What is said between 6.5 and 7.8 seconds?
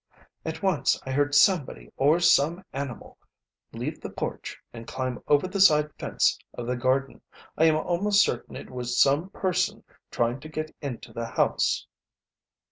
of the garden. I am